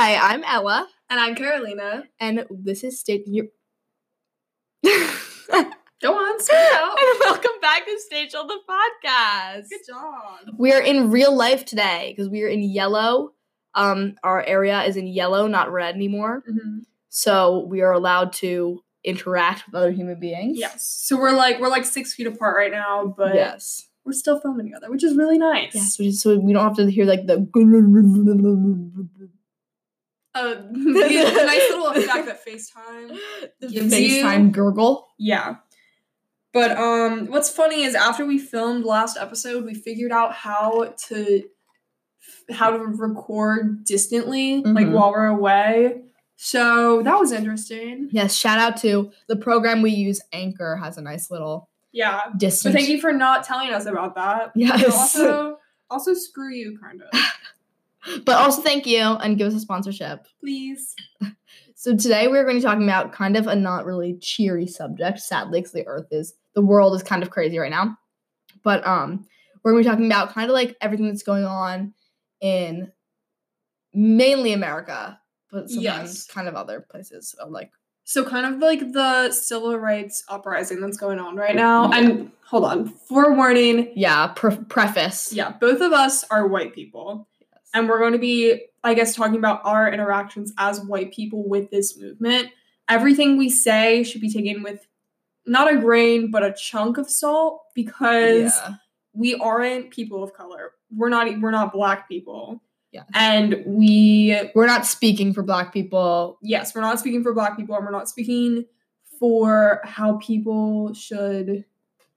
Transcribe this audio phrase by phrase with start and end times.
[0.00, 2.04] Hi, I'm Ella, And I'm Carolina.
[2.20, 3.24] and this is Stage.
[3.26, 3.40] Go
[6.14, 6.96] on, speak out.
[6.96, 9.68] and welcome back to Stage on the podcast.
[9.68, 10.54] Good job.
[10.56, 13.32] We're in real life today because we're in yellow.
[13.74, 16.44] Um, our area is in yellow, not red anymore.
[16.48, 16.82] Mm-hmm.
[17.08, 20.60] So we are allowed to interact with other human beings.
[20.60, 20.86] Yes.
[20.86, 23.88] So we're like we're like six feet apart right now, but yes.
[24.04, 25.74] we're still filming together, which is really nice.
[25.74, 26.20] Yes.
[26.20, 27.48] So we don't have to hear like the.
[30.38, 33.18] Uh, the nice little effect that FaceTime.
[33.60, 35.08] the Gives you- FaceTime gurgle.
[35.18, 35.56] Yeah.
[36.52, 41.44] But um what's funny is after we filmed last episode, we figured out how to
[42.50, 44.92] how to record distantly, like Mhm.
[44.92, 46.02] while we're away.
[46.36, 48.08] So that was interesting.
[48.12, 48.34] Yes.
[48.34, 50.20] Shout out to the program we use.
[50.32, 52.20] Anchor has a nice little Yeah.
[52.32, 52.74] So distance.
[52.74, 54.52] thank you for not telling us about that.
[54.54, 54.82] Yes.
[54.82, 55.58] But also,
[55.90, 57.08] also screw you, kind of.
[58.24, 60.26] But also thank you and give us a sponsorship.
[60.40, 60.94] Please.
[61.80, 65.20] So today we're going to be talking about kind of a not really cheery subject,
[65.20, 67.96] sadly, because the earth is the world is kind of crazy right now.
[68.64, 69.24] But um
[69.62, 71.94] we're going to be talking about kind of like everything that's going on
[72.40, 72.90] in
[73.94, 75.20] mainly America,
[75.52, 76.26] but sometimes Yes.
[76.26, 77.34] kind of other places.
[77.40, 77.70] Of like
[78.02, 81.90] So, kind of like the civil rights uprising that's going on right now.
[81.92, 81.98] Yeah.
[81.98, 83.92] And hold on, forewarning.
[83.94, 85.32] yeah, pre- preface.
[85.32, 87.28] Yeah, both of us are white people,
[87.74, 91.70] and we're going to be, I guess, talking about our interactions as white people with
[91.70, 92.48] this movement.
[92.88, 94.86] Everything we say should be taken with
[95.46, 98.74] not a grain, but a chunk of salt because Yeah.
[99.12, 100.72] we aren't people of color.
[100.94, 101.26] We're not.
[101.40, 102.62] We're not black people.
[102.92, 103.04] Yes.
[103.14, 106.38] And we We're not speaking for black people.
[106.42, 108.64] yes, we're not speaking for black people and we're not speaking
[109.18, 111.64] for how people should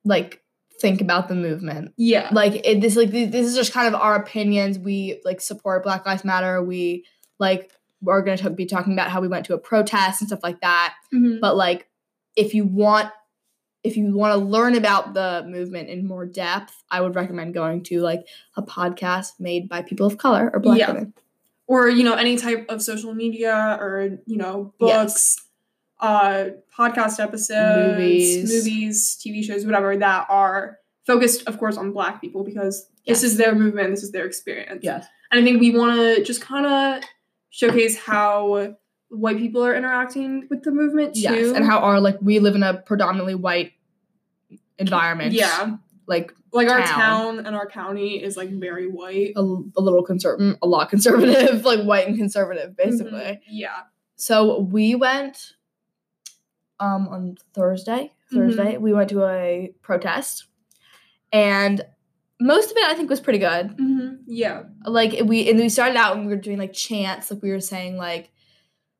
[0.05, 0.41] like
[0.81, 1.93] think about the movement.
[1.97, 2.29] yeah.
[2.31, 6.05] like it, this like this is just kind of our opinions we like support black
[6.05, 7.05] lives matter we
[7.39, 7.71] like
[8.01, 10.59] we're going to be talking about how we went to a protest and stuff like
[10.61, 11.39] that Mhm.
[11.39, 11.87] but like
[12.35, 13.09] if you want
[13.83, 17.83] if you want to learn about the movement in more depth i would recommend going
[17.83, 18.21] to like
[18.57, 20.91] a podcast made by people of color or black Yeah.
[20.91, 21.13] women
[21.67, 25.37] Or, you know, any type of social media or, you know, Yes.
[26.01, 26.45] Uh
[26.77, 28.53] podcast episodes, Movies.
[28.53, 33.21] movies, TV shows, whatever that are focused of course on black people because Yes.
[33.21, 34.81] this is their movement, this is their experience.
[34.83, 37.03] yes And I think we want to just kind of
[37.49, 38.75] showcase how
[39.09, 41.21] white people are interacting with the movement too.
[41.21, 43.73] yes and how our like we live in a predominantly white
[44.77, 45.77] environment Yeah.
[46.07, 47.37] like like our town.
[47.37, 49.33] town and our county is like very white.
[49.35, 53.39] a, a little conservative a lot conservative like white and conservative basically Mhm.
[53.49, 53.79] Yeah.
[54.17, 55.53] So we went
[56.81, 58.11] um on Thursday.
[58.33, 60.45] Thursday we went to a protest,
[61.31, 61.81] and
[62.39, 63.77] most of it I think was pretty good.
[63.77, 64.15] Mm-hmm.
[64.27, 64.63] Yeah.
[64.85, 67.59] Like we and we started out and we were doing like chants, like we were
[67.59, 68.31] saying like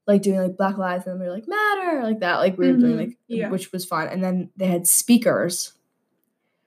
[0.08, 2.78] like doing like Black Lives and we were like matter like that, like we were
[2.78, 3.00] doing Mhm.
[3.00, 3.50] like Yeah.
[3.50, 4.08] which was fun.
[4.10, 5.74] And then they had speakers,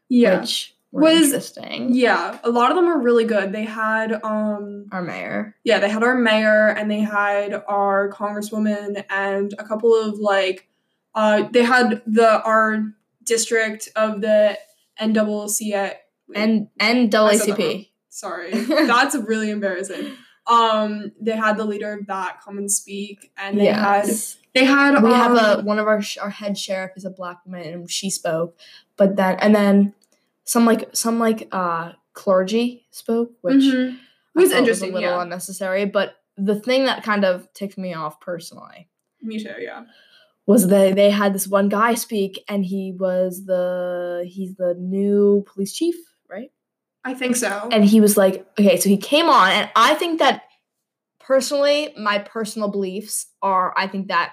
[0.08, 0.40] Yeah.
[0.40, 1.92] which Was- interesting.
[1.94, 2.38] Yeah.
[2.44, 3.52] A lot of them were really good.
[3.52, 9.04] They had um Our mayor, yeah, they had our mayor and they had our congresswoman
[9.10, 10.68] and a couple of like
[11.14, 12.84] uh they had the our
[13.24, 14.58] district of the
[15.00, 15.94] NAACP
[16.34, 17.58] and and I said that.
[17.58, 17.88] NAACP.
[18.08, 18.50] sorry.
[18.52, 20.12] That's really embarrassing.
[20.46, 24.08] Um they had the leader of that come and speak and they had
[24.54, 27.10] they had we have a um, one of our sh- our head sheriff is a
[27.10, 28.56] black woman and she spoke
[28.96, 29.94] but then and then
[30.44, 33.98] some like some like uh clergy spoke which mhm.
[34.36, 35.22] It was interesting, a little yeah.
[35.22, 38.88] unnecessary but the thing that kind of ticked me off personally
[39.22, 39.84] Me too, yeah.
[40.46, 45.44] Was that they had this one guy speak and he was the he's the new
[45.52, 45.94] police chief
[46.28, 46.50] right
[47.04, 47.68] I think so.
[47.72, 50.42] and he was like okay so he came on and i think that
[51.18, 54.32] personally my personal beliefs are i think that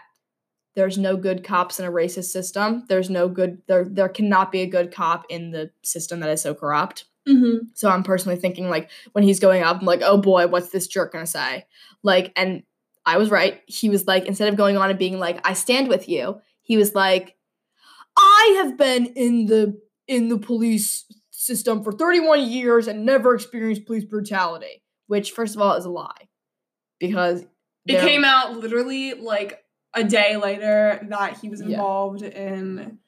[0.75, 4.62] there's no good cops in a racist system there's no good there there cannot be
[4.62, 7.66] a good cop in the system that is so corrupt mm-hmm.
[7.74, 10.88] so i'm personally thinking like when he's going up i'm like oh boy what's this
[10.88, 11.66] jerk gonna say
[12.04, 12.64] like and
[13.06, 15.88] i was right he was like instead of going on and being like i stand
[15.88, 17.36] with you he was like
[18.18, 23.86] i have been in the in the police system for 31 years and never experienced
[23.86, 26.27] police brutality which first of all is a lie
[27.00, 27.44] because
[27.88, 29.63] It came out literally like
[29.94, 31.68] a day later that he was Yeah.
[31.68, 33.00] involved in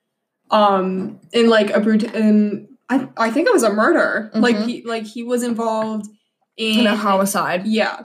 [0.52, 4.30] um in like a brut in I, I think it was a murder.
[4.36, 4.66] Like Mhm.
[4.68, 6.08] he like he was involved
[6.58, 8.04] in, in a homicide Yeah.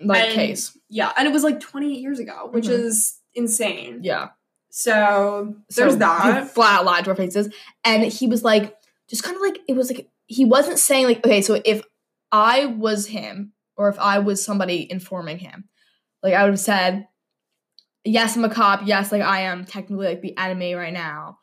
[0.00, 1.12] Like and- case Yeah.
[1.16, 2.70] And it was like 28 years ago, which Mhm.
[2.70, 4.00] is insane.
[4.02, 4.28] yeah
[4.70, 6.50] So there's So that.
[6.50, 7.52] Flat lied to our faces.
[7.84, 8.76] And he was like,
[9.08, 11.82] just kind of like, it was like, he wasn't saying, like, okay, so if
[12.32, 15.68] I was him or if I was somebody informing him,
[16.22, 17.08] like I would have said,
[18.04, 18.82] yes, I'm a cop.
[18.84, 21.38] Yes, like I am technically like the enemy right now.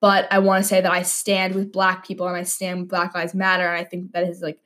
[0.00, 2.88] But I want to say that I stand with black people and I stand with
[2.90, 3.66] Black Lives Matter.
[3.66, 4.58] And I think that is like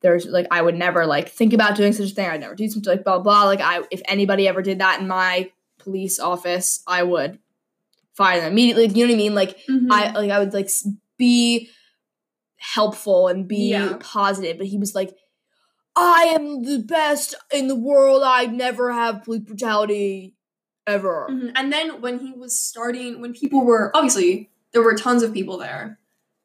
[0.00, 2.28] there's like I would never like think about doing such a thing.
[2.28, 3.44] I'd never do something like blah blah.
[3.44, 7.38] Like I if anybody ever did that in my police office, I would
[8.14, 8.86] fire them immediately.
[8.88, 9.34] You know what I mean?
[9.34, 9.86] Like Mhm.
[9.90, 10.70] I like I would like
[11.16, 11.70] be
[12.56, 13.96] helpful and be Yeah.
[14.00, 15.14] positive, but he was like,
[15.96, 18.22] I am the best in the world.
[18.24, 20.34] I never have police brutality
[20.86, 21.26] ever.
[21.30, 21.52] Mhm.
[21.54, 25.58] And then when he was starting, when people were obviously there were tons of people
[25.58, 25.98] there,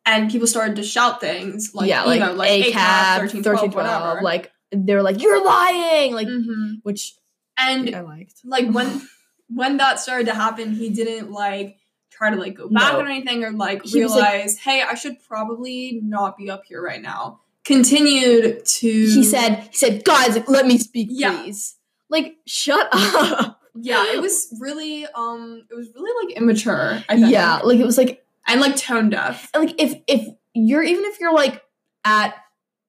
[0.06, 3.44] and people started to shout things like yeah, you like, know like ACAB, ACAB, 13,
[3.44, 3.74] 13, 12, 12,
[4.04, 4.22] whatever.
[4.22, 6.78] like they're like, You're lying, like Mhm.
[6.84, 7.14] which
[7.58, 8.34] and I liked.
[8.44, 9.02] like when
[9.50, 11.78] when that started to happen, he didn't like
[12.12, 13.00] try to like go back No.
[13.00, 16.64] on anything or like He was, like- realize, hey, I should probably not be up
[16.68, 17.42] here right now.
[17.64, 21.38] Continued to He said, he said, guys, like, let me speak, Yeah.
[21.38, 21.76] please.
[22.10, 23.60] Like, shut up.
[23.76, 27.04] yeah, it was really um it was really like immature.
[27.10, 27.32] I think.
[27.32, 29.50] yeah, like it was like and like tone deaf.
[29.54, 31.62] And, like if if you're even if you're like
[32.06, 32.36] at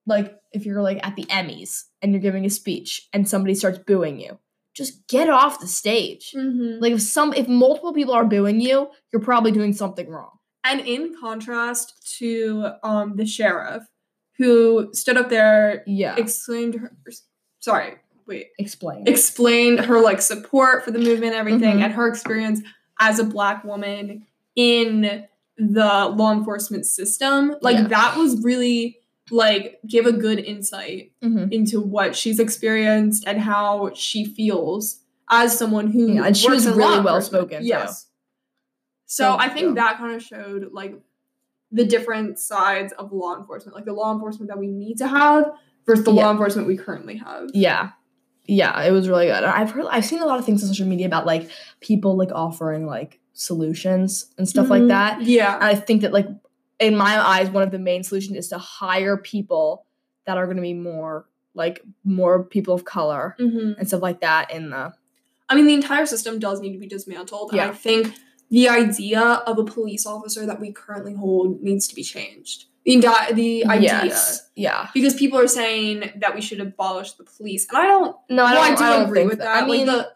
[0.07, 3.79] like if you're like at the Emmys and you're giving a speech and somebody starts
[3.79, 4.39] booing you,
[4.75, 6.33] just get off the stage.
[6.37, 6.81] Mm-hmm.
[6.83, 10.31] Like if some if multiple people are booing you, you're probably doing something wrong.
[10.63, 13.85] And in contrast to um the sheriff
[14.39, 16.17] who stood up there, Yeah.
[16.17, 16.93] exclaimed her
[17.61, 17.95] sorry,
[18.27, 18.49] wait.
[18.59, 19.07] Explain.
[19.07, 21.85] explained her like support for the movement and everything Mhm.
[21.85, 22.61] and her experience
[23.01, 24.27] as a black woman
[24.57, 25.25] in
[25.57, 27.87] the law enforcement system like Yeah.
[27.89, 28.99] that was really
[29.31, 31.53] like give a good insight Mhm.
[31.53, 36.67] into what she's experienced and how she feels as someone who Yeah, and she was
[36.67, 38.07] really well spoken, yes
[39.07, 40.99] so Thank i think that kind of showed like
[41.71, 45.51] the different sides of law enforcement like the law enforcement that we need to have
[45.87, 46.27] versus the Yeah.
[46.27, 47.91] law enforcement we currently have Yeah.
[48.47, 49.43] Yeah, it was really good.
[49.43, 51.49] I've heard I've seen a lot of things on social media about like
[51.81, 54.89] people like offering like solutions and stuff like Mhm.
[54.89, 55.23] that.
[55.23, 56.29] yeah And I think that like
[56.81, 59.85] in my eyes, one of the main solutions is to hire people
[60.27, 64.51] that are gonna be more like more people of color hmm and stuff like that
[64.51, 64.93] in the
[65.49, 67.51] I mean, the entire system does need to be dismantled.
[67.53, 67.69] Yeah.
[67.69, 68.15] I think
[68.51, 72.65] the idea of a police officer that we currently hold needs to be changed.
[72.87, 72.97] The,
[73.35, 74.01] the idea.
[74.05, 74.49] Yes.
[74.57, 74.89] Yeah.
[74.95, 77.67] Because people are saying that we should abolish the police.
[77.69, 79.45] And I don't, No, I don't, I do I don't agree with that.
[79.55, 79.65] that.
[79.65, 80.07] I mean, like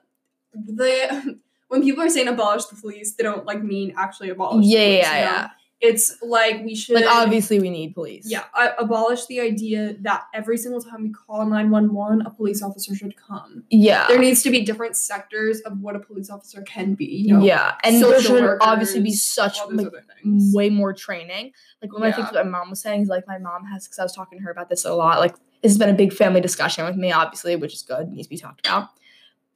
[0.55, 1.39] the, the,
[1.69, 4.85] when people are saying abolish the police, they don't like mean actually abolish yeah, the
[4.87, 5.05] police.
[5.05, 5.31] yeah, you know?
[5.31, 5.49] yeah.
[5.81, 6.97] It's like we should.
[6.97, 8.25] Like obviously we need police.
[8.27, 12.97] Yeah, I abolish the idea that every single time we call 911, a police officer
[12.97, 13.63] should come.
[13.71, 14.09] Yeah.
[14.09, 17.05] There needs to be different sectors of what a police officer can be.
[17.05, 17.45] You know?
[17.45, 17.77] yeah.
[17.85, 19.87] And there social should obviously be such like
[20.25, 21.53] way more training.
[21.81, 22.43] Like one of the things Yeah.
[22.43, 24.45] that my mom was saying is like my mom has because I was talking to
[24.47, 25.21] her about this a lot.
[25.21, 28.27] Like this has been a big family discussion with me, obviously, which is good, needs
[28.27, 28.89] to be talked about.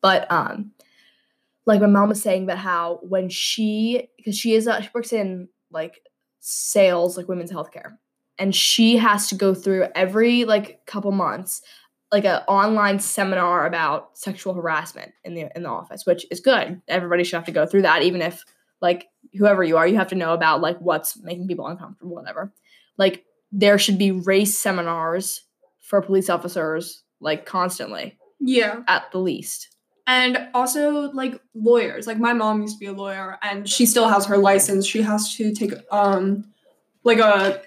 [0.01, 0.71] But um,
[1.67, 5.13] like my mom was saying about how when she because she is a, she works
[5.13, 6.01] in like
[6.41, 7.97] sales, like women's healthcare,
[8.39, 11.63] and she has to go through every like couple months
[12.11, 16.81] like an online seminar about sexual harassment in the in the office, which is good.
[16.89, 18.45] Everybody should have to go through that, even if
[18.83, 19.07] like
[19.39, 22.53] whoever you are, you have to know about like what's making people uncomfortable, whatever.
[22.99, 25.43] Like there should be race seminars
[25.81, 28.81] for police officers like constantly, Yeah.
[28.89, 29.72] at the least.
[30.07, 32.07] And also like lawyers.
[32.07, 34.87] Like my mom used to be a lawyer and she still has her license.
[34.87, 36.45] She has to take um
[37.05, 37.63] like a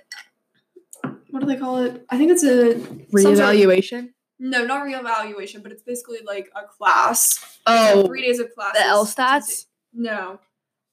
[1.32, 2.06] what do they call it?
[2.10, 4.10] I think it's a some sort of- Reevaluation.
[4.40, 7.40] no, not reevaluation, but it's basically like a class.
[7.66, 8.74] Oh, three days of class.
[8.74, 9.66] the L to stats.
[9.94, 10.40] No.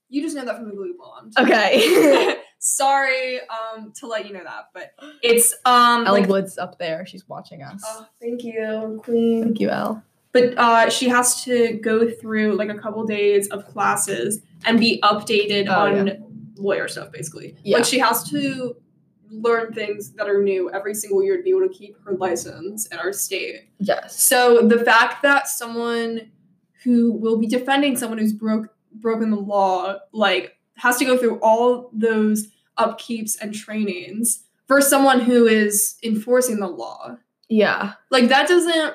[0.09, 1.33] You just know that from the glue bond.
[1.39, 2.37] Okay.
[2.65, 7.05] Sorry um to let you know that, but it's um Elle like Wood's up there.
[7.05, 7.83] She's watching us.
[7.85, 9.43] oh, thank you, queen.
[9.43, 10.05] Thank you, Elle.
[10.33, 15.01] But uh she has to go through like a couple days of classes and be
[15.03, 16.25] updated Oh, on
[16.57, 17.57] lawyer stuff basically.
[17.65, 17.79] Yeah.
[17.79, 18.77] Like she has to
[19.31, 22.87] learn things that are new every single year to be able to keep her license
[22.87, 23.69] in our state.
[23.79, 24.23] Yes.
[24.23, 26.31] So the fact that someone
[26.85, 31.39] who will be defending someone who's broke broken the law, like has to go through
[31.41, 32.49] all those
[32.79, 37.17] upkeeps and trainings for someone who is enforcing the law.
[37.49, 37.95] Yeah.
[38.11, 38.95] Like that doesn't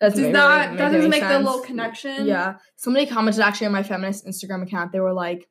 [0.00, 2.26] That's does that that doesn't make the little connection.
[2.26, 2.56] Yeah.
[2.76, 4.92] Somebody commented actually on my feminist Instagram account.
[4.92, 5.48] They were like,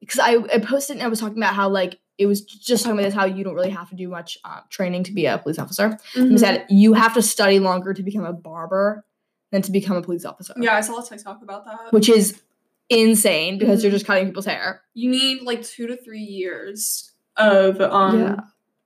[0.00, 2.98] because I, I posted and I was talking about how like it was just talking
[2.98, 5.38] about this how you don't really have to do much uh, training to be a
[5.38, 5.98] police officer.
[6.14, 6.30] Mhm.
[6.30, 9.04] He said you have to study longer to become a barber
[9.52, 10.54] than to become a police officer.
[10.60, 11.92] Yeah, I saw a TikTok about that.
[11.92, 12.40] Which is
[12.88, 13.94] insane because you're Mhm.
[13.96, 14.82] just cutting people's hair.
[14.94, 18.36] you need like two to three years of um Yeah.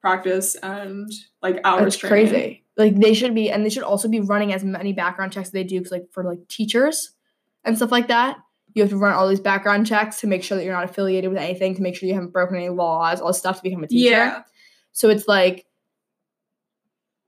[0.01, 1.11] practice and
[1.43, 2.29] like hours That's training.
[2.31, 2.65] crazy.
[2.77, 5.53] Like they should be and they should also be running as many background checks as
[5.53, 7.11] they do 'cause, like for like teachers
[7.65, 8.39] and stuff like that
[8.75, 11.29] you have to run all these background checks to make sure that you're not affiliated
[11.29, 13.83] with anything to make sure you haven't broken any laws all this stuff to become
[13.83, 14.43] a teacher Yeah.
[14.93, 15.67] so it's like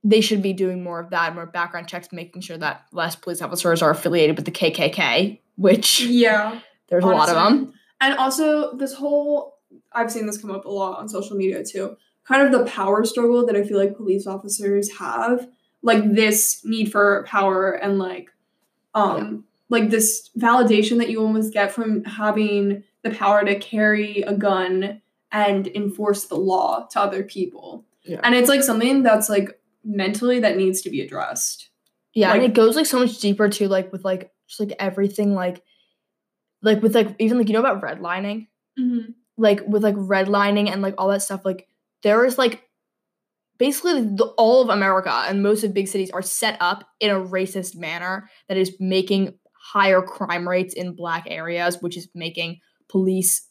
[0.04, 3.40] they should be doing more of that more background checks making sure that less police
[3.42, 6.60] officers are affiliated with the kkk which Yeah.
[6.88, 9.58] there's a lot of them And also this whole
[9.92, 11.96] I've seen this come up a lot on social media too.
[12.26, 15.48] Kind of the power struggle that I feel like police officers have.
[15.82, 18.30] Like this need for power and like
[18.94, 24.34] um like this validation that you almost get from having the power to carry a
[24.34, 25.00] gun
[25.32, 27.84] and enforce the law to other people.
[28.04, 28.20] Yeah.
[28.22, 31.70] And it's like something that's like mentally that needs to be addressed.
[32.14, 35.34] Yeah, and it goes like so much deeper too, like with like just like everything,
[35.34, 35.62] like
[36.60, 38.48] like with like even like you know about redlining,
[38.78, 39.12] Mm-hmm.
[39.36, 41.44] like with like redlining and like all that stuff.
[41.44, 41.66] Like
[42.02, 42.62] there is like
[43.58, 47.20] basically the, all of America and most of big cities are set up in a
[47.20, 53.46] racist manner that is making higher crime rates in black areas, which is making police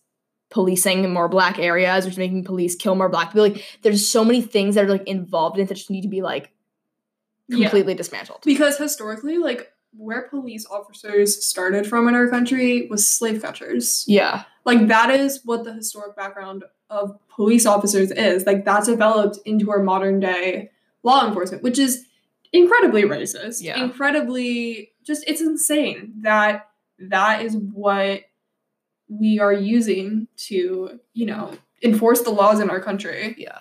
[0.49, 3.43] policing in more black areas, which is making police kill more black people.
[3.47, 6.09] Like there's so many things that are like involved in it that just need to
[6.09, 6.51] be like
[7.47, 7.69] Yeah.
[7.69, 8.41] completely dismantled.
[8.43, 14.03] Because historically, like where police officers started from in our country was slave catchers.
[14.07, 14.43] Yeah.
[14.65, 18.45] Like that is what the historic background of police officers is.
[18.45, 20.69] Like that's developed into our modern day
[21.01, 22.05] law enforcement, which is
[22.53, 23.63] incredibly racist.
[23.63, 23.81] Yeah.
[23.81, 26.69] Incredibly just it's insane that
[26.99, 28.21] that is what
[29.07, 33.33] we are using to, you know, enforce the laws in our country.
[33.37, 33.59] Yeah.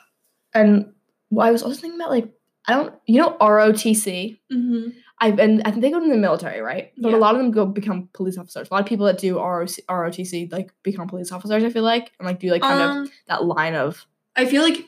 [0.53, 0.93] And
[1.31, 2.29] well, I was also thinking about like
[2.67, 4.39] I don't you know ROTC.
[4.53, 4.91] Mm-hmm.
[5.21, 6.93] I and I think they go to the military, right?
[6.97, 7.17] But Yeah.
[7.17, 8.69] a lot of them go become police officers.
[8.71, 11.63] A lot of people that do ROC, ROTC like become police officers.
[11.63, 14.63] I feel like and like do like kind of Um, that line of I feel
[14.63, 14.87] like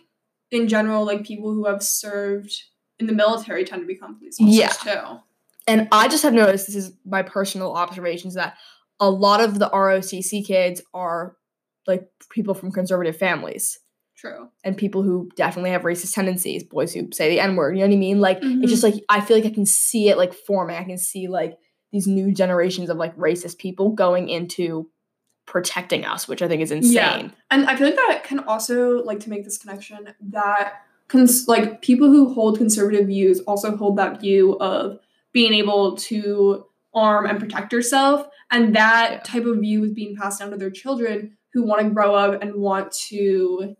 [0.51, 2.63] in general, like people who have served
[2.99, 4.69] in the military tend to become police officers yeah.
[4.69, 5.21] too.
[5.67, 8.57] and I just have noticed this is my personal observations that
[9.01, 11.37] a lot of the ROTC kids are
[11.87, 13.79] like people from conservative families
[14.23, 14.49] True.
[14.63, 17.89] and people who definitely have racist tendencies, boys who say the N word, you know
[17.89, 18.21] what I mean?
[18.21, 18.63] Like Mhm.
[18.63, 20.77] it's just like I feel like I can see it like forming.
[20.77, 21.59] I can see like
[21.93, 24.89] these new generations of like racist people going into
[25.47, 26.93] protecting us, which I think is insane.
[26.95, 27.29] Yeah.
[27.51, 30.75] And I feel like that can also like to make this connection that
[31.09, 34.99] cons- like people who hold conservative views also hold that view of
[35.33, 36.65] being able to
[36.95, 39.21] arm and protect yourself and that Yeah.
[39.25, 42.41] type of view is being passed down to their children who want to grow up
[42.43, 43.75] and want to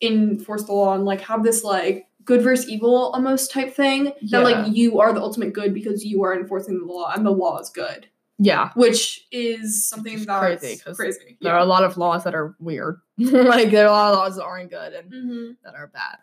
[0.00, 4.44] enforce the law and like have this like good versus evil almost type thing that
[4.44, 7.58] like you are the ultimate good because you are enforcing the law and the law
[7.58, 8.06] is good
[8.38, 8.70] Yeah.
[8.74, 13.00] which is something that's crazy, crazy There are a lot of laws that are weird.
[13.18, 15.56] like there are a lot of laws that aren't good and Mhm.
[15.64, 16.18] that are bad.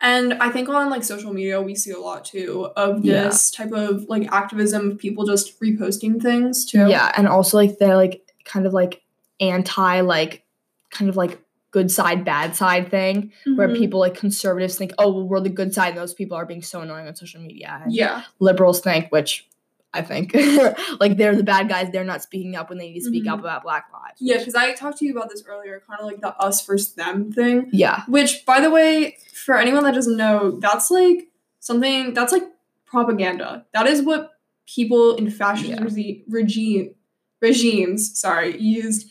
[0.00, 3.24] And I think on like social media we see a lot too of Yeah.
[3.24, 6.88] this type of like activism of people just reposting things too.
[6.88, 9.02] Yeah, and also like they're like kind of like
[9.40, 10.44] anti like
[10.90, 13.76] kind of like good side bad side thing where Mhm.
[13.78, 16.62] people like conservatives think oh well we're the good side and those people are being
[16.62, 18.22] so annoying on social media and Yeah.
[18.40, 19.46] liberals think which
[19.94, 20.32] i think
[21.00, 23.32] like they're the bad guys they're not speaking up when they need to speak Mhm.
[23.34, 26.06] up about black lives Yeah, because I talked to you about this earlier, kind of
[26.06, 27.68] like the us versus them thing.
[27.72, 31.28] yeah Which, by the way, for anyone that doesn't know, that's like
[31.60, 32.44] something that's like
[32.86, 33.64] propaganda.
[33.74, 34.32] That is what
[34.66, 35.82] people in fascist Yeah.
[35.82, 36.94] regi- regime
[37.40, 39.06] regimes, sorry, used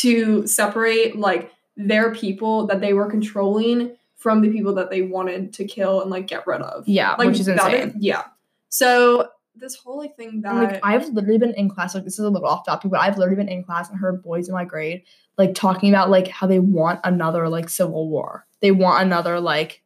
[0.00, 1.50] to separate like
[1.88, 6.10] their people that they were controlling from the people that they wanted to kill and
[6.10, 6.86] like get rid of.
[6.86, 8.24] yeah Like which is insane yeah.
[8.68, 12.14] So this whole like thing that And, like I've literally been in class, like this
[12.14, 14.54] is a little off topic, but I've literally been in class and heard boys in
[14.54, 15.02] my grade
[15.38, 18.46] like talking about like how they want another like civil war.
[18.60, 19.82] They want another like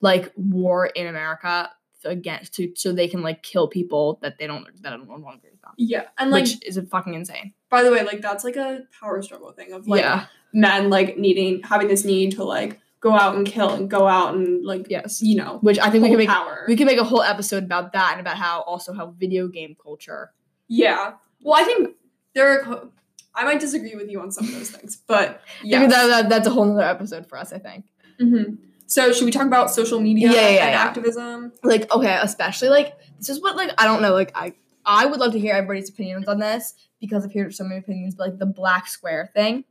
[0.00, 1.70] like war in America
[2.04, 5.38] against to so they can like kill people that they don't that don't want to
[5.38, 5.72] agree with them.
[5.78, 7.52] yeah, and like which is a fucking insane.
[7.70, 10.26] by the way, like that's like a power struggle thing of like yeah.
[10.52, 14.34] men like needing having this need to like go out and kill and go out
[14.34, 15.20] and like Yes.
[15.20, 16.64] you know Which I think we can make power.
[16.68, 19.74] we can make a whole episode about that and about how also how video game
[19.82, 20.32] culture.
[20.68, 21.12] yeah.
[21.40, 21.96] Well, I think
[22.34, 22.88] there are.
[23.34, 25.86] I might disagree with you on some of those things, but Yeah.
[25.86, 27.86] That, that, that's a whole nother episode for us, I think.
[28.20, 28.54] hmm
[28.92, 30.82] So should we talk about social media Yeah, yeah, and yeah.
[30.88, 31.52] activism?
[31.64, 34.52] like okay especially like this is what like i don't know like i
[34.84, 38.14] i would love to hear everybody's opinions on this because i've heard so many opinions
[38.16, 39.64] but like the black square thing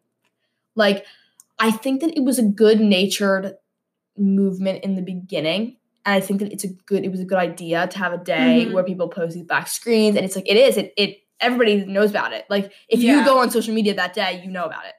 [0.75, 1.05] like
[1.59, 3.53] i think that it was a good natured
[4.17, 7.37] movement in the beginning and i think that it's a good it was a good
[7.37, 8.73] idea to have a day Mhm.
[8.73, 12.09] where people post these black screens and it's like it is it, it everybody knows
[12.09, 13.19] about it like if Yeah.
[13.19, 14.93] you go on social media that day you know about it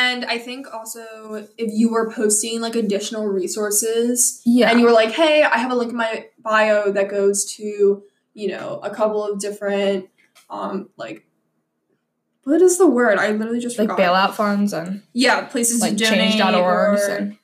[0.00, 4.70] And I think also if you were posting like additional resources Yeah.
[4.70, 8.02] and you were like, hey, I have a link in my bio that goes to,
[8.34, 10.08] you know, a couple of different
[10.50, 11.24] um like
[12.44, 13.18] what is the word?
[13.18, 13.98] I literally just like forgot.
[14.30, 17.36] bailout funds and Yeah, places like to donate change.org and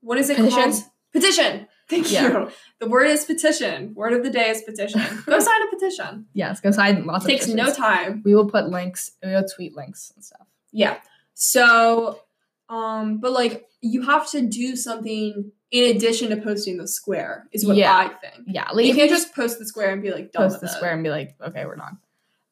[0.00, 0.80] what is it Petitions?
[0.80, 0.92] called?
[1.12, 1.66] Petition.
[1.88, 2.28] Thank Yeah.
[2.44, 2.50] you.
[2.80, 3.94] The word is petition.
[3.94, 5.00] Word of the day is petition.
[5.26, 6.26] Go sign a petition.
[6.34, 8.22] yes, go sign lots of Takes no time.
[8.24, 9.12] We will put links.
[9.24, 10.46] We will tweet links and stuff.
[10.70, 10.98] Yeah.
[11.40, 12.20] So,
[12.68, 17.64] um, but like you have to do something in addition to posting the square, is
[17.64, 17.94] what Yeah.
[17.96, 18.48] I think.
[18.48, 20.66] Yeah, like you can't just post the square and be like done post with the
[20.74, 20.76] it.
[20.76, 21.98] square and be like, okay, we're done.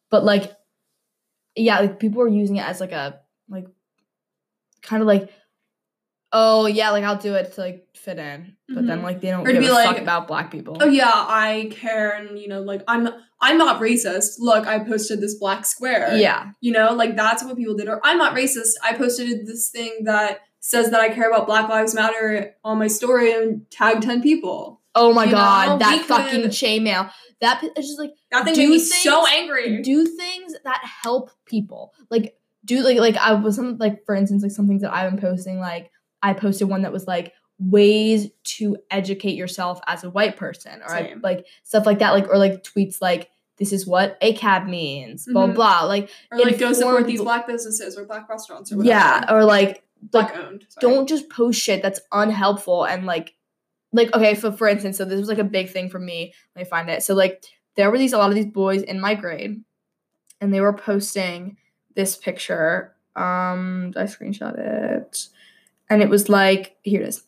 [0.08, 0.52] But like,
[1.56, 3.66] yeah, like people are using it as like a like,
[4.82, 5.30] kind of like,
[6.32, 9.04] oh yeah, like I'll do it to like fit in, but then Mhm.
[9.04, 10.76] like they don't Or to give be a fuck about black people.
[10.80, 13.08] Oh yeah, I care, and you know, like I'm
[13.40, 14.36] I'm not racist.
[14.38, 16.16] Look, I posted this black square.
[16.16, 17.88] yeah, You know, like that's what people did.
[17.88, 18.72] Or I'm not racist.
[18.82, 22.86] I posted this thing that says that I care about Black Lives Matter on my
[22.88, 24.80] story and tagged ten people.
[24.94, 27.10] Oh my You god, know, that we fucking could- chainmail.
[27.42, 29.82] That it's just like That thing Do made me things- so angry.
[29.82, 31.92] do things that help people.
[32.10, 35.10] Like do like like I was some like for instance like some things that I've
[35.12, 35.90] been posting like
[36.30, 40.94] I posted one that was like ways to educate yourself as a white person or
[40.94, 45.24] I, like stuff like that like or like tweets like this is what ACAB means
[45.26, 45.54] blah Mhm.
[45.54, 48.90] blah like or like go support these black businesses or black restaurants or whatever.
[48.98, 50.66] yeah or like like black owned.
[50.68, 50.94] sorry.
[50.94, 53.34] don't just post shit that's unhelpful and like
[53.92, 56.64] like okay for for instance so this was like a big thing for me let
[56.64, 57.42] me find it so like
[57.76, 59.62] there were these a lot of these boys in my grade
[60.42, 61.56] and they were posting
[61.94, 65.28] this picture um i screenshot it
[65.90, 67.22] and it was like here it is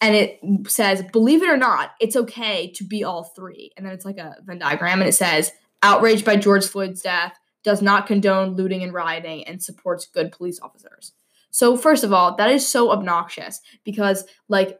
[0.00, 3.92] and it says believe it or not it's okay to be all three and then
[3.92, 8.06] it's like a venn diagram and it says outraged by george floyd's death does not
[8.06, 11.12] condone looting and rioting and supports good police officers
[11.54, 14.78] so first of all, that is so obnoxious because like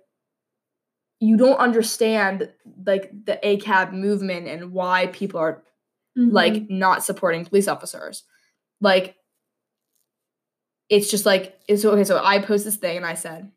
[1.20, 2.50] you don't understand
[2.86, 5.62] like the ACAB movement and why people are
[6.16, 6.32] Mhm.
[6.32, 8.24] like not supporting police officers.
[8.80, 9.16] Like
[10.92, 12.04] it's just like it's okay.
[12.04, 13.50] So I post this thing and I said,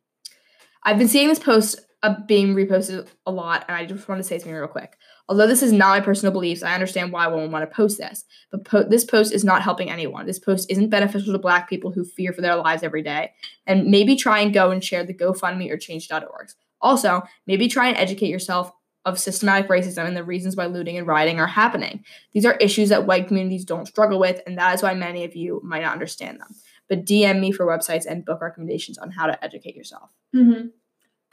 [0.83, 4.23] I've been seeing this post uh, being reposted a lot, and I just want to
[4.23, 4.95] say something real quick.
[5.27, 7.97] Although this is not my personal beliefs, I understand why one would want to post
[7.97, 8.23] this.
[8.51, 10.25] But po- this post is not helping anyone.
[10.25, 13.33] This post isn't beneficial to Black people who fear for their lives every day.
[13.67, 16.51] And maybe try and go and share the GoFundMe or Change.org.
[16.79, 18.71] Also, maybe try and educate yourself
[19.03, 22.05] of systematic racism and the reasons why looting and rioting are happening.
[22.33, 25.35] These are issues that white communities don't struggle with, and that is why many of
[25.35, 26.55] you might not understand them.
[26.89, 30.09] But DM me for websites and book recommendations on how to educate yourself.
[30.33, 30.51] hmm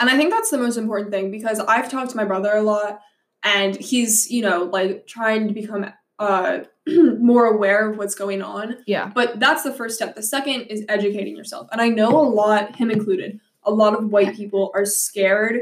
[0.00, 2.62] And I think that's the most important thing because I've talked to my brother a
[2.62, 3.00] lot
[3.44, 5.86] and he's, you know, like trying to become
[6.18, 8.76] uh more aware of what's going on.
[8.86, 9.10] Yeah.
[9.14, 10.14] But that's the first step.
[10.14, 11.68] The second is educating yourself.
[11.72, 15.60] And I know a lot, him included, a lot of white people are scared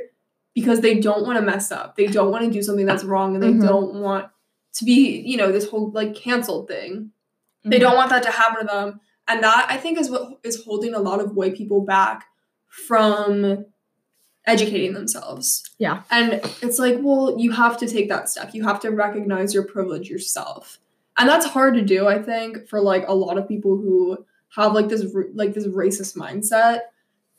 [0.54, 1.96] because they don't want to mess up.
[1.96, 3.62] They don't want to do something that's wrong and they Mhm.
[3.62, 4.28] don't want
[4.74, 7.10] to be, you know, this whole like canceled thing.
[7.64, 7.80] They Mm-hmm.
[7.82, 9.00] don't want that to happen to them.
[9.30, 12.26] And that I think is what is holding a lot of white people back
[12.66, 13.64] from
[14.44, 15.62] educating themselves.
[15.78, 16.02] Yeah.
[16.10, 18.54] And it's like, well, you have to take that step.
[18.54, 20.80] You have to recognize your privilege yourself.
[21.16, 24.72] And that's hard to do, I think, for like a lot of people who have
[24.72, 26.80] like this like this racist mindset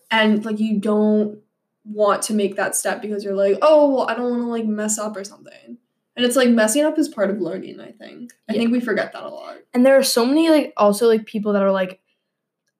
[0.10, 1.40] and like you don't
[1.84, 4.66] want to make that step because you're like, "Oh, well, I don't want to like
[4.66, 5.78] mess up or something."
[6.16, 8.32] And it's like messing up is part of learning, I think.
[8.50, 8.60] I Yeah.
[8.60, 9.58] think we forget that a lot.
[9.74, 12.00] And there are so many like also like people that are like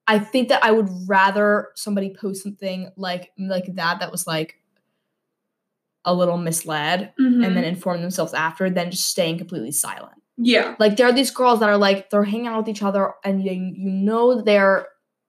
[0.06, 4.56] I think that I would rather somebody post something like like that that was like
[6.04, 7.44] a little misled Mm-hmm.
[7.44, 10.20] and then inform themselves after than just staying completely silent.
[10.36, 10.74] yeah.
[10.78, 13.42] Like there are these girls that are like they're hanging out with each other and
[13.42, 14.88] you, you know they're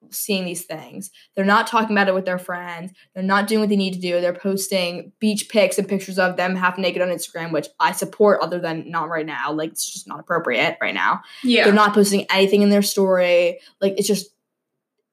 [0.10, 1.12] seeing these things.
[1.36, 2.92] They're not talking about it with their friends.
[3.14, 4.22] They're not doing what they need to do.
[4.22, 8.42] They're posting beach pics and pictures of them half naked on Instagram, which I support
[8.42, 9.52] other than not right now.
[9.52, 11.22] Like it's just not appropriate right now.
[11.44, 11.66] Yeah.
[11.66, 13.60] They're not posting anything in their story.
[13.82, 14.30] Like it's just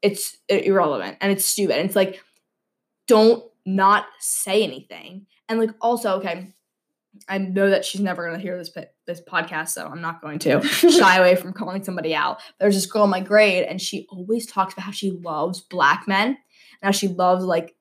[0.03, 1.76] it's irrelevant and it's stupid.
[1.76, 2.22] And it's like
[3.07, 5.26] don't not say anything.
[5.48, 6.53] And like also, okay,
[7.28, 8.70] I know that she's never gonna hear this
[9.06, 12.40] this podcast, so I'm not going to shy away from calling somebody out.
[12.59, 16.06] There's this girl in my grade, and she always talks about how she loves black
[16.09, 16.37] men
[16.83, 17.74] Now she loves like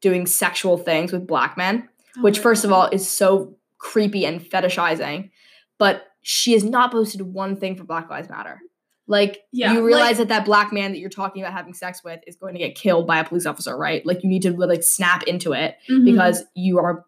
[0.00, 4.40] doing sexual things with black men Oh which first of all is so creepy and
[4.40, 5.30] fetishizing
[5.78, 8.60] but she has not posted one thing for black lives matter
[9.06, 12.04] like Yeah, you like- realize that that black man that you're talking about having sex
[12.04, 14.52] with is going to get killed by a police officer right like you need to
[14.52, 16.04] like snap into it Mhm.
[16.04, 17.04] because you are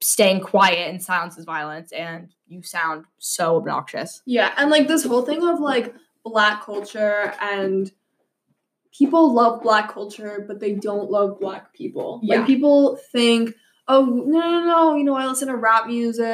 [0.00, 5.04] staying quiet and silence is violence and you sound so obnoxious Yeah, and like this
[5.04, 7.90] whole thing of like black culture and
[8.96, 12.20] people love black culture, but they don't love black people.
[12.22, 12.38] Yeah.
[12.38, 13.54] Like people think,
[13.88, 16.24] oh no, no, no, you know, I listen to rap music.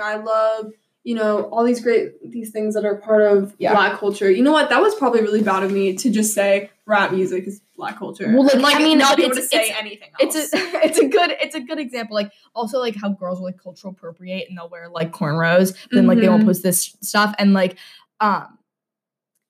[0.00, 0.72] I love,
[1.02, 3.72] you know, all these great these things that are part of Yeah.
[3.72, 4.30] black culture.
[4.30, 4.68] You know what?
[4.68, 8.26] That was probably really bad of me to just say rap music is black culture.
[8.30, 10.34] Well, like, And, I mean, not be able to say it's- anything else.
[10.36, 12.14] it's a it's a good it's a good example.
[12.14, 15.96] Like also like how girls will like cultural appropriate and they'll wear like cornrows, but
[15.96, 16.46] then like they won't Mhm.
[16.46, 17.76] post this stuff and like
[18.20, 18.58] um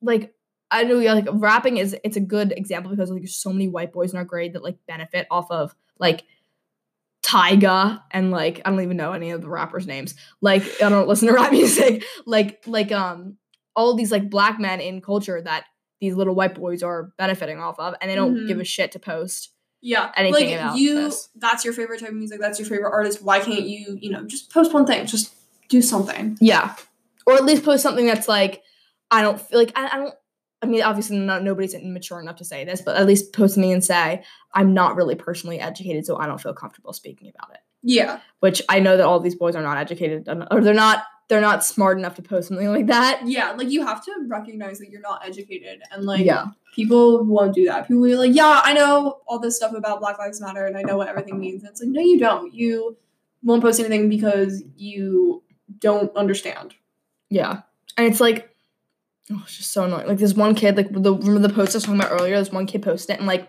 [0.02, 0.32] like
[0.70, 3.66] I know yeah, like rapping is it's a good example because like there's so many
[3.66, 6.22] white boys in our grade that like benefit off of like
[7.30, 10.14] Tyga and like I don't even know any of the rappers' names.
[10.40, 12.04] Like I don't listen to rap music.
[12.26, 13.36] Like like um
[13.76, 15.64] all these like black men in culture that
[16.00, 18.98] these little white boys are benefiting off of and they don't give a shit to
[18.98, 19.52] post.
[19.82, 20.94] Yeah, anything like about you.
[20.94, 21.28] this.
[21.36, 22.40] That's your favorite type of music.
[22.40, 23.22] That's your favorite artist.
[23.22, 25.06] Why can't you, you know, just post one thing?
[25.06, 25.32] Just
[25.68, 26.36] do something.
[26.40, 26.74] Yeah.
[27.26, 28.62] Or at least post something that's like,
[29.10, 30.14] I don't feel like, I, I don't,
[30.62, 33.72] I mean, obviously not, nobody's mature enough to say this, but at least post me
[33.72, 37.60] and say, I'm not really personally educated, so I don't feel comfortable speaking about it.
[37.82, 41.40] Yeah, Which I know that all these boys are not educated, or they're not, they're
[41.40, 43.22] not smart enough to post something like that.
[43.24, 43.52] yeah.
[43.52, 46.48] Like you have to recognize that you're not educated, and like yeah.
[46.74, 47.88] people won't do that.
[47.88, 50.76] People will be like, yeah, I know all this stuff about Black Lives Matter, and
[50.76, 51.62] I know what everything means.
[51.62, 52.52] And it's like, no, you don't.
[52.52, 52.98] You
[53.42, 55.42] won't post anything because you
[55.78, 56.74] don't understand.
[57.30, 57.62] Yeah.
[57.96, 58.54] And it's like,
[59.32, 60.06] oh, it's just so annoying.
[60.06, 62.50] Like this one kid, like the remember the post I was talking about earlier, this
[62.52, 63.48] one kid posted it and like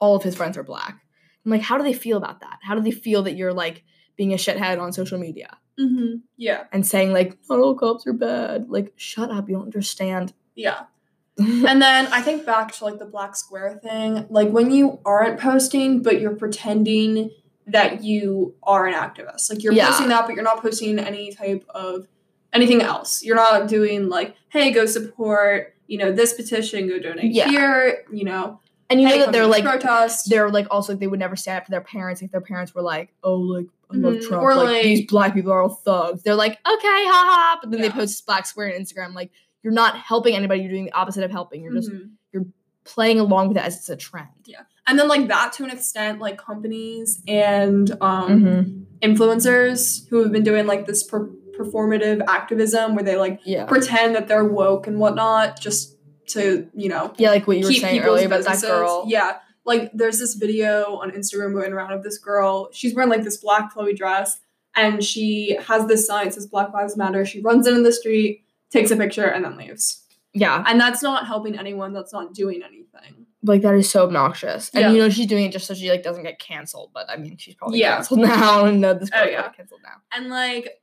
[0.00, 0.98] all of his friends are black.
[1.44, 2.58] I'm like, how do they feel about that?
[2.62, 3.84] How do they feel that you're like
[4.16, 6.16] being a shithead on social media Mm-hmm.
[6.36, 8.66] Yeah, and saying like not all cops are bad?
[8.68, 10.34] Like, shut up, you don't understand.
[10.54, 10.82] yeah.
[11.38, 14.26] And then I think back to like the black square thing.
[14.28, 17.30] Like when you aren't posting, but you're pretending
[17.66, 19.48] that you are an activist.
[19.48, 19.86] Like you're Yeah.
[19.88, 22.06] posting that, but you're not posting any type of
[22.52, 23.22] anything else.
[23.22, 27.48] You're not doing like, hey, go support, you know, this petition, go donate Yeah.
[27.48, 28.60] here, you know.
[28.88, 30.28] and you hey, know that they're like protest.
[30.30, 32.82] they're like also they would never stand up for their parents if their parents were
[32.82, 35.68] like, oh like I love Mhm, Trump, or, like, like- these black people are all
[35.68, 36.22] thugs.
[36.22, 39.14] They're like, okay, haha, but then they post black square on Instagram.
[39.14, 39.30] Like,
[39.62, 40.60] you're not helping anybody.
[40.62, 41.62] You're doing the opposite of helping.
[41.62, 41.90] You're just
[42.32, 42.46] you're
[42.84, 44.28] playing along with it as it's a trend.
[44.46, 44.60] Yeah.
[44.86, 49.12] And then like that to an extent, like companies and um Mm-hmm.
[49.12, 53.64] influencers who have been doing like this per- performative activism where they like Yeah.
[53.66, 55.96] pretend that they're woke and whatnot just
[56.28, 59.04] to you know Yeah, like what you were saying earlier about that girl.
[59.06, 59.38] Yeah.
[59.64, 62.70] Like there's this video on Instagram going around of this girl.
[62.72, 64.40] She's wearing like this black flowy dress
[64.76, 67.24] and she has this sign that says Black Lives Matter.
[67.26, 70.04] She runs into the street, takes a picture, and then leaves.
[70.32, 70.62] Yeah.
[70.66, 71.92] And that's not helping anyone.
[71.92, 73.26] That's not doing anything.
[73.42, 74.70] Like that is so obnoxious.
[74.72, 74.90] And Yeah.
[74.92, 76.90] you know she's doing it just so she like doesn't get canceled.
[76.94, 77.96] But I mean she's probably Yeah.
[77.96, 78.64] canceled now.
[78.66, 79.42] And no, this Oh, girl yeah.
[79.42, 79.96] got canceled now.
[80.16, 80.79] And like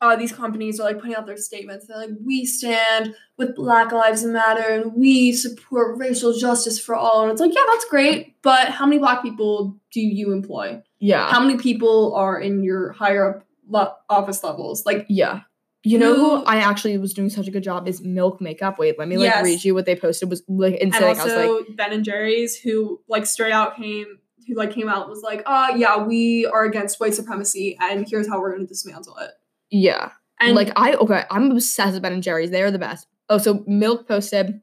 [0.00, 1.86] uh, these companies are like putting out their statements.
[1.86, 7.22] They're like, we stand with Black Lives Matter and we support racial justice for all.
[7.22, 8.34] And it's like, yeah, that's great.
[8.42, 10.82] But how many black people do you employ?
[10.98, 11.30] Yeah.
[11.30, 15.40] how many people are in your higher up le- office levels like yeah.
[15.86, 18.78] You know who I actually was doing such a good job is Milk Makeup.
[18.78, 19.44] Wait, let me like Yes.
[19.44, 21.02] read you what they posted was like and insane.
[21.04, 24.88] I was also like, ben and jerry's who like straight out came who like came
[24.88, 28.52] out and was like uh yeah we are against white supremacy and here's how we're
[28.54, 29.30] going to dismantle it
[29.70, 30.12] yeah.
[30.40, 32.50] and like I okay, I'm obsessed with Ben and Jerry's.
[32.50, 33.06] They are the best.
[33.28, 34.60] Oh, so Milk posted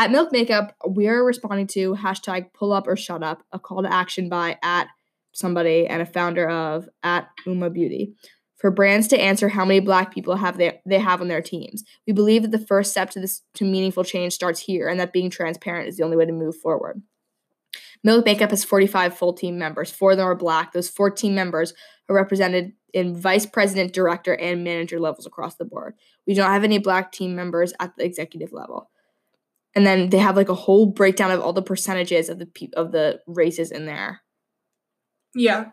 [0.00, 3.92] at Milk Makeup, we're responding to hashtag pull up or shut up, a call to
[3.92, 4.88] action by at
[5.32, 8.14] somebody and a founder of at Uoma Beauty.
[8.56, 11.82] For brands to answer how many black people have they, they have on their teams.
[12.06, 15.12] We believe that the first step to this to meaningful change starts here and that
[15.12, 17.02] being transparent is the only way to move forward.
[18.02, 19.90] Milk Makeup has 45 full team members.
[19.90, 20.72] Four of them are black.
[20.72, 21.74] Those 14 members
[22.08, 25.94] are represented in vice president, director, and manager levels across the board.
[26.26, 28.90] We don't have any black team members at the executive level.
[29.74, 32.70] And then they have like a whole breakdown of all the percentages of the pe-
[32.76, 34.22] of the races in there.
[35.34, 35.66] yeah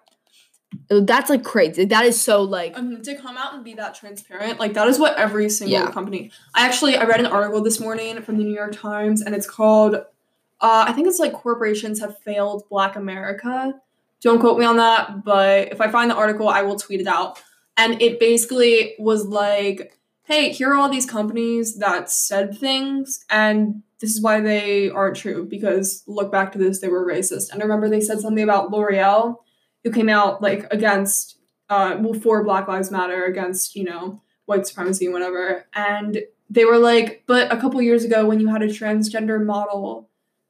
[0.89, 1.85] That's like crazy.
[1.85, 4.99] That is so like um, to come out and be that transparent like that is
[4.99, 5.91] what every single Yeah.
[5.91, 9.33] company i actually i read an article this morning from the new york times and
[9.33, 13.73] it's called uh, i think it's like corporations have failed black america
[14.21, 17.07] don't quote me on that but if i find the article i will tweet it
[17.07, 17.41] out.
[17.79, 23.83] And it basically was like hey here are all these companies that said things and
[23.99, 27.51] this is why they aren't true because look back to this they were racist.
[27.51, 29.37] And I remember they said something about l'oreal
[29.83, 34.67] who came out like against uh well for black lives matter against you know white
[34.67, 35.65] supremacy and whatever.
[35.73, 40.09] And they were like but a couple years ago when you had a transgender model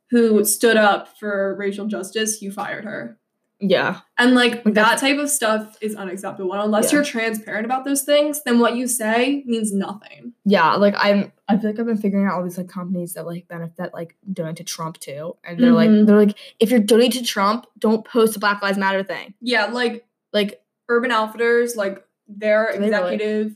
[0.10, 3.18] who stood up for racial justice you fired her
[3.60, 4.02] Yeah.
[4.18, 6.54] And like, like that type of stuff is unacceptable.
[6.54, 6.98] Unless yeah.
[6.98, 10.34] you're transparent about those things, then what you say means nothing.
[10.46, 13.26] Yeah, like I'm I feel like I've been figuring out all these like companies that
[13.26, 15.36] like benefit like donate to Trump too.
[15.44, 15.98] And they're mm-hmm.
[15.98, 19.34] like they're like, if you're donating to Trump, don't post a Black Lives Matter thing.
[19.42, 23.56] Yeah, like like Urban Outfitters, like their executive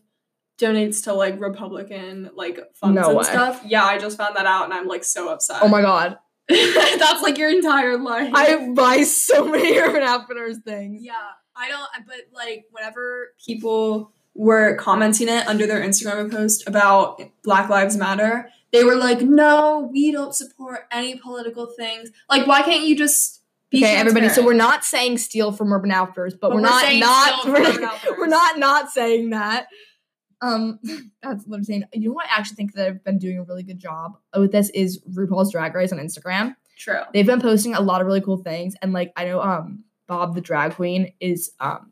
[0.62, 0.90] really?
[0.90, 3.24] donates to like Republican like funds no and way.
[3.24, 3.62] stuff.
[3.66, 5.60] Yeah, I just found that out and I'm like so upset.
[5.62, 6.18] Oh my god.
[7.00, 8.32] That's like your entire life.
[8.34, 11.02] I buy so many Urban Outfitters things.
[11.04, 11.14] Yeah,
[11.56, 11.88] I don't.
[12.06, 18.50] But like, whenever people were commenting it under their Instagram post about Black Lives Matter,
[18.72, 22.10] they were like, "No, we don't support any political things.
[22.30, 23.42] Like, why can't you just?"
[23.74, 24.30] okay, everybody.
[24.30, 27.46] So we're not saying steal from Urban Outfitters, but, but we're, we're, not not
[28.08, 29.68] we're, we're not not saying that.
[30.42, 30.80] Um,
[31.24, 31.84] that's what I'm saying.
[31.94, 32.28] You know what?
[32.28, 35.52] I actually think that I've been doing a really good job with this is RuPaul's
[35.52, 36.56] Drag Race on Instagram.
[36.78, 37.02] True.
[37.14, 40.36] They've been posting a lot of really cool things, and like I know, um, Bob
[40.36, 41.92] the drag queen is um,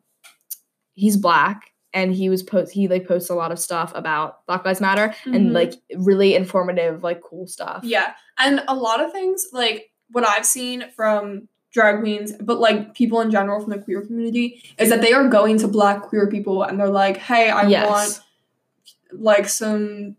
[0.96, 4.66] he's black, and he was post he like posts a lot of stuff about Black
[4.66, 5.34] Lives Matter mm-hmm.
[5.34, 7.82] and like really informative, like cool stuff.
[7.84, 12.96] Yeah, and a lot of things like what I've seen from drag queens, but like
[12.96, 16.28] people in general from the queer community, is that they are going to black queer
[16.28, 17.88] people and they're like, hey, I yes.
[17.88, 18.22] want
[19.12, 20.16] like some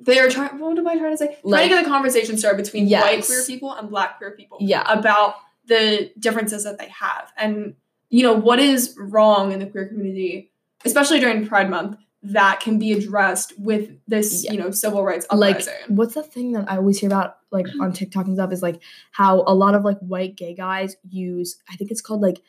[0.00, 1.38] they are trying what am I trying to say?
[1.42, 3.02] Like, trying to get a conversation started between yes.
[3.02, 4.58] white queer people and black queer people.
[4.60, 4.84] Yeah.
[4.86, 7.32] About the differences that they have.
[7.36, 7.74] And
[8.10, 10.50] you know, what is wrong in the queer community,
[10.84, 14.52] especially during Pride Month, that can be addressed with this, yeah.
[14.52, 15.72] you know, civil rights uprising.
[15.80, 18.62] Like, what's the thing that I always hear about, like on TikTok and stuff, is
[18.62, 22.42] like how a lot of like white gay guys use, I think it's called like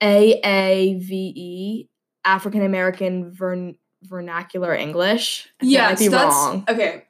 [0.00, 1.88] AAVE,
[2.28, 5.48] African American vern- vernacular English.
[5.62, 6.64] Yeah, that's wrong.
[6.68, 7.04] okay.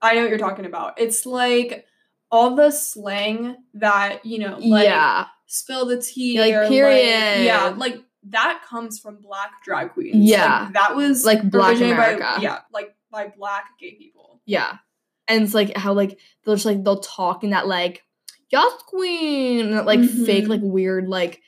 [0.00, 0.98] I know what you're talking about.
[0.98, 1.86] It's like
[2.30, 5.26] all the slang that you know, like yeah.
[5.46, 7.38] spill the tea, like period.
[7.38, 10.16] Like, yeah, like that comes from black drag queens.
[10.16, 12.34] Yeah, like, that was like black America.
[12.36, 14.40] By, yeah, like by black gay people.
[14.46, 14.76] Yeah,
[15.26, 18.04] and it's like how like they'll just like they'll talk in that like
[18.52, 20.24] yes queen, that like mm-hmm.
[20.24, 21.42] fake like weird like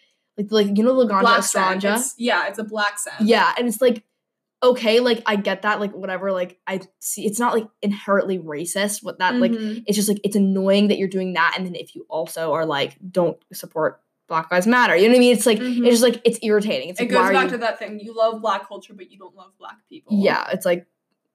[0.51, 1.97] like like you know Laganja Estranja.
[1.97, 3.21] It's, yeah, it's a blaccent.
[3.21, 4.05] Yeah, and it's like
[4.63, 9.03] okay, like I get that, like whatever, like I see it's not like inherently racist.
[9.03, 9.41] What that mm-hmm.
[9.41, 12.53] like it's just like it's annoying that you're doing that, and then if you also
[12.53, 15.33] are like don't support Black Lives Matter, you know what I mean?
[15.33, 15.85] It's like mm-hmm.
[15.85, 16.91] it's just like it's irritating.
[16.91, 17.51] It's it like, goes back you...
[17.51, 18.01] to that thing.
[18.01, 20.19] You love black culture, but you don't love black people.
[20.23, 20.87] Yeah, it's like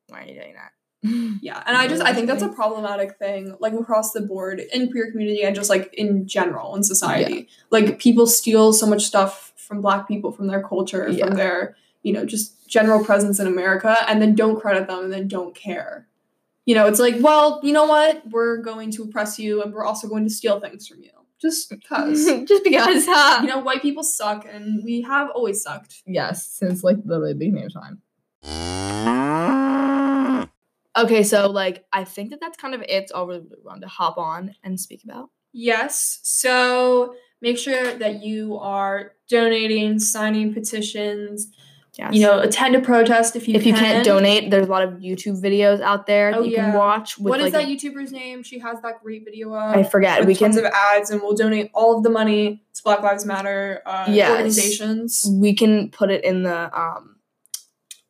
[0.07, 0.71] why are you doing that?
[1.41, 4.89] yeah and i just i think that's a problematic thing like across the board in
[4.91, 7.33] queer community and just like in general in society.
[7.35, 7.43] Yeah.
[7.69, 11.27] like people steal so much stuff from black people from their culture yeah.
[11.27, 15.13] from their you know just general presence in america and then don't credit them and
[15.13, 16.07] then don't care.
[16.65, 18.23] You know it's like well you know what?
[18.29, 21.11] We're going to oppress you and we're also going to steal things from you.
[21.39, 22.25] Just because.
[22.47, 23.41] Just because huh?
[23.41, 26.01] you know white people suck and we have always sucked.
[26.05, 28.01] Yes since like literally the beginning of time
[30.97, 33.11] Okay, so like I think that that's kind of it.
[33.11, 35.29] All we want to hop on and speak about.
[35.53, 36.19] Yes.
[36.23, 41.47] So make sure that you are donating, signing petitions.
[41.97, 42.13] Yes.
[42.13, 43.73] You know, attend a protest if you if can.
[43.73, 44.51] you can't donate.
[44.51, 46.65] There's a lot of YouTube videos out there oh, that you yeah.
[46.65, 47.17] can watch.
[47.17, 48.43] With, what is like, that YouTuber's name?
[48.43, 49.53] She has that great video.
[49.53, 50.25] Up I forget.
[50.25, 53.25] we tons can of ads, and we'll donate all of the money to Black Lives
[53.25, 54.29] Matter uh, yes.
[54.29, 55.25] organizations.
[55.27, 57.15] We can put it in the um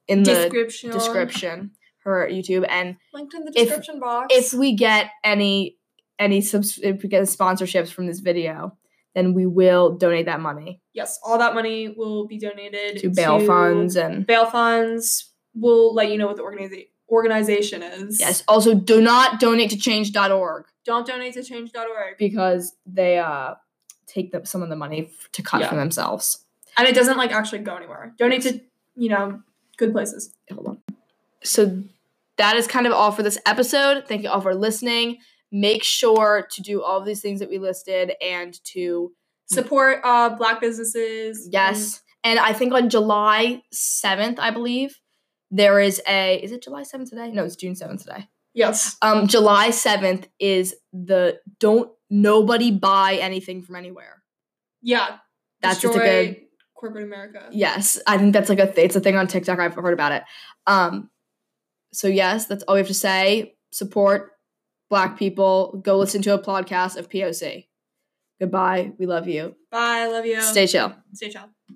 [0.10, 0.92] in the description.
[0.92, 1.72] description
[2.08, 4.36] her YouTube and linked in the description if, box.
[4.36, 5.78] If we get any
[6.20, 8.78] any subs- if we get sponsorships from this video,
[9.14, 10.82] then we will donate that money.
[10.94, 15.32] Yes, all that money will be donated to bail to funds and bail funds.
[15.54, 18.20] We'll let you know what the organiza- organization is.
[18.20, 18.44] Yes.
[18.48, 20.66] Also, do not donate to change.org.
[20.86, 23.56] Don't donate to change.org because they uh
[24.06, 25.70] take the, some of the money to cut yeah.
[25.70, 26.46] for themselves.
[26.78, 28.14] And it doesn't like actually go anywhere.
[28.18, 28.62] Donate to,
[28.96, 29.42] you know,
[29.78, 30.34] good places.
[30.52, 30.78] Hold on.
[31.44, 31.84] So
[32.38, 34.08] that is kind of all for this episode.
[34.08, 35.18] Thank you all for listening.
[35.52, 39.12] Make sure to do all of these things that we listed and to
[39.46, 41.48] support uh, black businesses.
[41.52, 42.02] Yes.
[42.24, 45.00] And I think on July 7th, I believe,
[45.50, 47.32] there is a is it July 7th today?
[47.32, 48.28] No, it's June 7th today.
[48.54, 48.98] Yes.
[49.02, 54.24] Um July 7th is the don't nobody buy anything from anywhere.
[54.82, 55.18] Yeah.
[55.62, 56.38] That's just a good
[56.76, 57.48] corporate America.
[57.52, 58.00] Yes.
[58.06, 59.60] I think that's like a th- it's a thing on TikTok.
[59.60, 60.24] I've heard about it.
[60.66, 61.10] Um
[61.94, 63.56] so yes, that's all we have to say.
[63.72, 64.32] Support
[64.90, 65.82] black people.
[65.84, 67.68] Go listen to a podcast of POC.
[68.40, 68.94] Goodbye.
[68.98, 69.56] We love you.
[69.72, 70.00] Bye.
[70.02, 70.42] I love you.
[70.42, 70.94] Stay chill.
[71.14, 71.50] Stay chill.